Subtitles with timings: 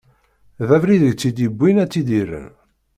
[0.67, 2.49] D abrid i tt-id-iwwin ara tt-irren.